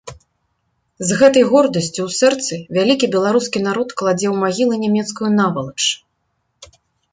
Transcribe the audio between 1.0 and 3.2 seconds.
З гэтай гордасцю ў сэрцы вялікі